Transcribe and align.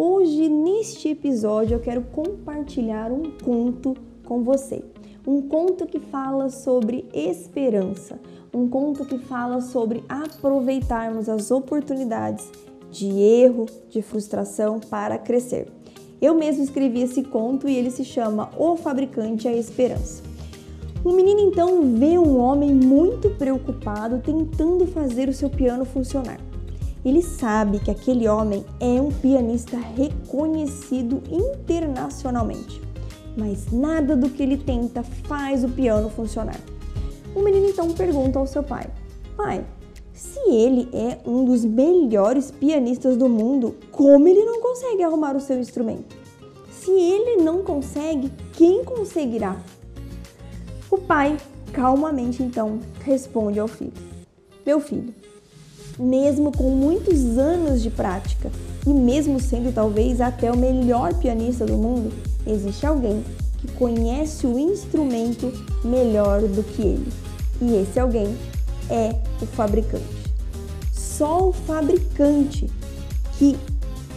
Hoje, 0.00 0.48
neste 0.48 1.08
episódio, 1.08 1.74
eu 1.74 1.80
quero 1.80 2.02
compartilhar 2.02 3.10
um 3.10 3.32
conto 3.42 3.96
com 4.24 4.44
você. 4.44 4.84
Um 5.26 5.42
conto 5.42 5.88
que 5.88 5.98
fala 5.98 6.50
sobre 6.50 7.08
esperança, 7.12 8.20
um 8.54 8.68
conto 8.68 9.04
que 9.04 9.18
fala 9.18 9.60
sobre 9.60 10.04
aproveitarmos 10.08 11.28
as 11.28 11.50
oportunidades 11.50 12.48
de 12.92 13.08
erro, 13.08 13.66
de 13.90 14.00
frustração 14.00 14.78
para 14.78 15.18
crescer. 15.18 15.66
Eu 16.22 16.36
mesmo 16.36 16.62
escrevi 16.62 17.02
esse 17.02 17.24
conto 17.24 17.68
e 17.68 17.74
ele 17.74 17.90
se 17.90 18.04
chama 18.04 18.50
O 18.56 18.76
Fabricante 18.76 19.48
a 19.48 19.52
Esperança. 19.52 20.22
Um 21.04 21.12
menino 21.12 21.40
então 21.40 21.96
vê 21.96 22.16
um 22.16 22.38
homem 22.38 22.72
muito 22.72 23.30
preocupado 23.30 24.22
tentando 24.24 24.86
fazer 24.86 25.28
o 25.28 25.34
seu 25.34 25.50
piano 25.50 25.84
funcionar. 25.84 26.38
Ele 27.04 27.22
sabe 27.22 27.78
que 27.78 27.90
aquele 27.90 28.28
homem 28.28 28.64
é 28.80 29.00
um 29.00 29.10
pianista 29.10 29.76
reconhecido 29.76 31.22
internacionalmente, 31.30 32.82
mas 33.36 33.70
nada 33.70 34.16
do 34.16 34.28
que 34.28 34.42
ele 34.42 34.56
tenta 34.56 35.02
faz 35.02 35.62
o 35.62 35.68
piano 35.68 36.10
funcionar. 36.10 36.60
O 37.34 37.42
menino 37.42 37.68
então 37.68 37.92
pergunta 37.92 38.38
ao 38.38 38.46
seu 38.46 38.62
pai: 38.62 38.88
Pai, 39.36 39.64
se 40.12 40.40
ele 40.50 40.88
é 40.92 41.18
um 41.24 41.44
dos 41.44 41.64
melhores 41.64 42.50
pianistas 42.50 43.16
do 43.16 43.28
mundo, 43.28 43.76
como 43.92 44.26
ele 44.26 44.44
não 44.44 44.60
consegue 44.60 45.02
arrumar 45.04 45.36
o 45.36 45.40
seu 45.40 45.58
instrumento? 45.60 46.16
Se 46.72 46.90
ele 46.90 47.42
não 47.42 47.62
consegue, 47.62 48.32
quem 48.54 48.82
conseguirá? 48.82 49.56
O 50.90 50.98
pai, 50.98 51.36
calmamente 51.72 52.42
então, 52.42 52.80
responde 53.04 53.60
ao 53.60 53.68
filho: 53.68 53.92
Meu 54.66 54.80
filho, 54.80 55.14
mesmo 55.98 56.52
com 56.52 56.70
muitos 56.70 57.36
anos 57.36 57.82
de 57.82 57.90
prática 57.90 58.50
e 58.86 58.90
mesmo 58.90 59.40
sendo 59.40 59.72
talvez 59.72 60.20
até 60.20 60.50
o 60.50 60.56
melhor 60.56 61.14
pianista 61.14 61.66
do 61.66 61.76
mundo, 61.76 62.12
existe 62.46 62.86
alguém 62.86 63.24
que 63.58 63.68
conhece 63.72 64.46
o 64.46 64.58
instrumento 64.58 65.52
melhor 65.84 66.42
do 66.42 66.62
que 66.62 66.82
ele. 66.82 67.12
E 67.60 67.74
esse 67.76 67.98
alguém 67.98 68.36
é 68.88 69.14
o 69.42 69.46
fabricante. 69.46 70.04
Só 70.92 71.48
o 71.48 71.52
fabricante 71.52 72.70
que 73.36 73.56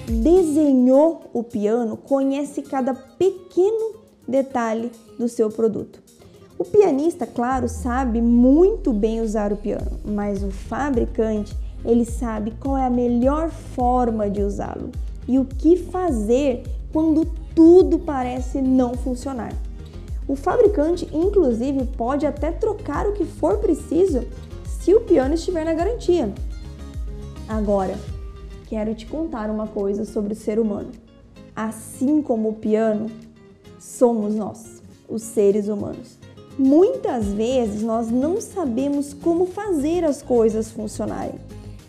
desenhou 0.08 1.30
o 1.34 1.44
piano 1.44 1.98
conhece 1.98 2.62
cada 2.62 2.94
pequeno 2.94 3.96
detalhe 4.28 4.92
do 5.18 5.28
seu 5.28 5.50
produto. 5.50 6.02
O 6.58 6.64
pianista, 6.64 7.26
claro, 7.26 7.68
sabe 7.68 8.22
muito 8.22 8.94
bem 8.94 9.20
usar 9.20 9.52
o 9.52 9.58
piano, 9.58 10.00
mas 10.06 10.44
o 10.44 10.52
fabricante 10.52 11.56
ele 11.84 12.06
sabe 12.06 12.52
qual 12.60 12.78
é 12.78 12.86
a 12.86 12.90
melhor 12.90 13.50
forma 13.50 14.30
de 14.30 14.42
usá-lo 14.42 14.92
e 15.28 15.40
o 15.40 15.46
que 15.46 15.78
fazer 15.78 16.64
quando 16.92 17.26
tudo 17.56 18.00
parece 18.00 18.62
não 18.62 18.94
funcionar. 18.94 19.54
O 20.28 20.36
fabricante, 20.36 21.08
inclusive, 21.12 21.86
pode 21.98 22.26
até 22.26 22.52
trocar 22.52 23.08
o 23.08 23.14
que 23.14 23.26
for 23.26 23.58
preciso 23.58 24.26
se 24.66 24.94
o 24.94 25.02
piano 25.02 25.34
estiver 25.34 25.66
na 25.66 25.74
garantia. 25.74 26.34
Agora, 27.48 27.98
quero 28.68 28.96
te 28.96 29.06
contar 29.06 29.50
uma 29.50 29.68
coisa 29.68 30.06
sobre 30.06 30.34
o 30.34 30.36
ser 30.36 30.60
humano. 30.60 30.92
Assim 31.56 32.22
como 32.22 32.50
o 32.50 32.54
piano, 32.54 33.08
somos 33.80 34.36
nós, 34.36 34.82
os 35.10 35.22
seres 35.22 35.68
humanos. 35.68 36.18
Muitas 36.58 37.26
vezes 37.28 37.82
nós 37.82 38.10
não 38.10 38.40
sabemos 38.40 39.14
como 39.14 39.46
fazer 39.46 40.06
as 40.06 40.22
coisas 40.22 40.72
funcionarem. 40.72 41.36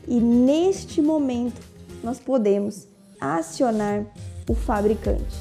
E 0.07 0.19
neste 0.21 1.01
momento 1.01 1.61
nós 2.03 2.19
podemos 2.19 2.87
acionar 3.21 4.05
o 4.49 4.55
fabricante. 4.55 5.37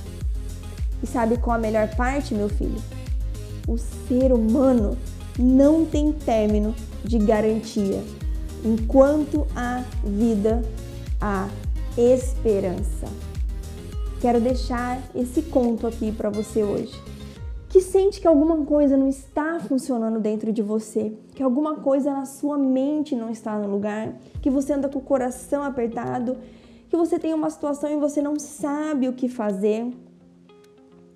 E 1.02 1.08
sabe 1.08 1.38
qual 1.38 1.56
a 1.56 1.60
melhor 1.60 1.88
parte, 1.96 2.34
meu 2.34 2.48
filho? 2.48 2.82
O 3.68 3.78
ser 3.78 4.32
humano 4.32 4.98
não 5.38 5.86
tem 5.86 6.12
término 6.12 6.76
de 7.04 7.18
garantia. 7.18 8.04
Enquanto 8.64 9.48
há 9.56 9.84
vida, 10.04 10.62
há 11.20 11.50
esperança. 11.98 13.08
Quero 14.20 14.40
deixar 14.40 15.02
esse 15.16 15.42
conto 15.42 15.88
aqui 15.88 16.12
para 16.12 16.30
você 16.30 16.62
hoje 16.62 16.94
que 17.72 17.80
sente 17.80 18.20
que 18.20 18.28
alguma 18.28 18.66
coisa 18.66 18.98
não 18.98 19.08
está 19.08 19.58
funcionando 19.62 20.20
dentro 20.20 20.52
de 20.52 20.62
você, 20.62 21.14
que 21.34 21.42
alguma 21.42 21.78
coisa 21.78 22.12
na 22.12 22.26
sua 22.26 22.58
mente 22.58 23.16
não 23.16 23.30
está 23.30 23.58
no 23.58 23.72
lugar, 23.72 24.14
que 24.42 24.50
você 24.50 24.74
anda 24.74 24.90
com 24.90 25.00
o 25.00 25.02
coração 25.02 25.64
apertado, 25.64 26.36
que 26.90 26.98
você 26.98 27.18
tem 27.18 27.34
uma 27.34 27.50
situação 27.50 27.90
e 27.90 27.96
você 27.96 28.22
não 28.22 28.38
sabe 28.38 29.08
o 29.08 29.14
que 29.14 29.30
fazer, 29.30 29.90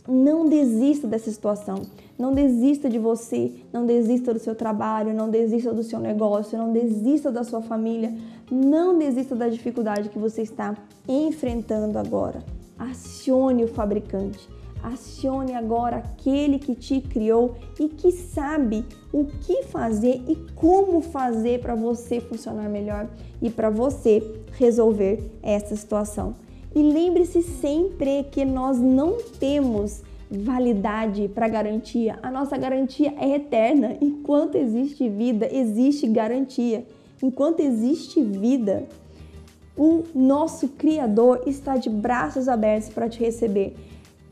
não 0.08 0.48
desista 0.48 1.06
dessa 1.06 1.30
situação. 1.30 1.82
Não 2.18 2.34
desista 2.34 2.90
de 2.90 2.98
você, 2.98 3.52
não 3.74 3.86
desista 3.86 4.34
do 4.34 4.40
seu 4.40 4.56
trabalho, 4.56 5.14
não 5.14 5.30
desista 5.30 5.74
do 5.74 5.84
seu 5.84 6.00
negócio, 6.00 6.58
não 6.58 6.72
desista 6.72 7.30
da 7.30 7.44
sua 7.44 7.62
família, 7.62 8.16
não 8.50 8.98
desista 8.98 9.36
da 9.36 9.50
dificuldade 9.50 10.08
que 10.08 10.18
você 10.18 10.42
está 10.42 10.74
enfrentando 11.06 12.00
agora. 12.00 12.42
Acione 12.80 13.66
o 13.66 13.68
fabricante 13.68 14.48
Acione 14.86 15.54
agora 15.54 15.98
aquele 15.98 16.60
que 16.60 16.76
te 16.76 17.02
criou 17.02 17.56
e 17.80 17.90
que 17.90 18.12
sabe 18.12 18.86
o 19.12 19.26
que 19.26 19.64
fazer 19.64 20.24
e 20.28 20.36
como 20.56 21.02
fazer 21.02 21.60
para 21.60 21.74
você 21.74 22.20
funcionar 22.20 22.70
melhor 22.70 23.08
e 23.42 23.50
para 23.50 23.70
você 23.70 24.22
resolver 24.52 25.32
essa 25.42 25.76
situação. 25.76 26.36
E 26.76 26.84
lembre-se 26.84 27.42
sempre 27.42 28.26
que 28.32 28.46
nós 28.46 28.78
não 28.78 29.18
temos 29.40 30.04
validade 30.30 31.28
para 31.30 31.48
garantia. 31.48 32.20
A 32.22 32.30
nossa 32.30 32.58
garantia 32.58 33.14
é 33.18 33.36
eterna. 33.36 33.98
Enquanto 34.02 34.56
existe 34.56 35.10
vida, 35.10 35.48
existe 35.52 36.06
garantia. 36.08 36.86
Enquanto 37.24 37.60
existe 37.62 38.22
vida, 38.22 38.88
o 39.78 40.04
nosso 40.14 40.68
Criador 40.70 41.42
está 41.48 41.76
de 41.76 41.90
braços 41.90 42.48
abertos 42.48 42.90
para 42.90 43.10
te 43.10 43.20
receber 43.20 43.76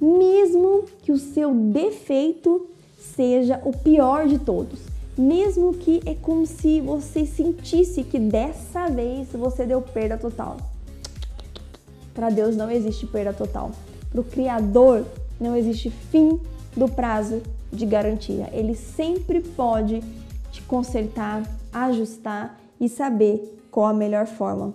mesmo 0.03 0.83
que 1.01 1.13
o 1.13 1.17
seu 1.17 1.53
defeito 1.53 2.67
seja 2.97 3.61
o 3.63 3.71
pior 3.71 4.27
de 4.27 4.37
todos, 4.37 4.79
mesmo 5.17 5.73
que 5.73 6.01
é 6.05 6.13
como 6.13 6.45
se 6.45 6.81
você 6.81 7.25
sentisse 7.25 8.03
que 8.03 8.19
dessa 8.19 8.87
vez 8.87 9.29
você 9.31 9.65
deu 9.65 9.81
perda 9.81 10.17
total. 10.17 10.57
Para 12.13 12.29
Deus 12.29 12.55
não 12.55 12.69
existe 12.69 13.07
perda 13.07 13.31
total. 13.31 13.71
Para 14.11 14.19
o 14.19 14.23
Criador 14.23 15.05
não 15.39 15.55
existe 15.55 15.89
fim 15.89 16.39
do 16.75 16.87
prazo 16.89 17.41
de 17.71 17.85
garantia. 17.85 18.49
Ele 18.51 18.75
sempre 18.75 19.39
pode 19.39 20.03
te 20.51 20.61
consertar, 20.63 21.43
ajustar 21.71 22.59
e 22.79 22.89
saber 22.89 23.57
qual 23.71 23.87
a 23.87 23.93
melhor 23.93 24.27
forma 24.27 24.73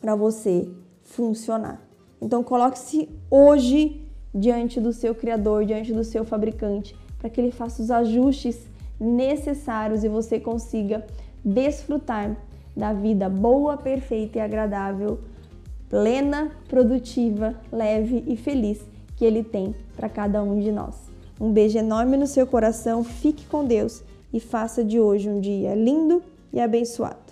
para 0.00 0.14
você 0.14 0.68
funcionar. 1.02 1.80
Então 2.20 2.42
coloque-se 2.42 3.08
hoje 3.30 4.03
diante 4.34 4.80
do 4.80 4.92
seu 4.92 5.14
criador, 5.14 5.64
diante 5.64 5.92
do 5.92 6.02
seu 6.02 6.24
fabricante, 6.24 6.96
para 7.18 7.30
que 7.30 7.40
ele 7.40 7.50
faça 7.50 7.82
os 7.82 7.90
ajustes 7.90 8.66
necessários 8.98 10.02
e 10.02 10.08
você 10.08 10.40
consiga 10.40 11.04
desfrutar 11.44 12.36
da 12.76 12.92
vida 12.92 13.28
boa, 13.28 13.76
perfeita 13.76 14.38
e 14.38 14.40
agradável, 14.40 15.20
plena, 15.88 16.50
produtiva, 16.68 17.54
leve 17.70 18.24
e 18.26 18.36
feliz 18.36 18.84
que 19.16 19.24
ele 19.24 19.44
tem 19.44 19.74
para 19.96 20.08
cada 20.08 20.42
um 20.42 20.58
de 20.58 20.72
nós. 20.72 20.96
Um 21.40 21.52
beijo 21.52 21.78
enorme 21.78 22.16
no 22.16 22.26
seu 22.26 22.46
coração, 22.46 23.04
fique 23.04 23.46
com 23.46 23.64
Deus 23.64 24.02
e 24.32 24.40
faça 24.40 24.84
de 24.84 24.98
hoje 24.98 25.28
um 25.28 25.40
dia 25.40 25.74
lindo 25.74 26.22
e 26.52 26.60
abençoado. 26.60 27.23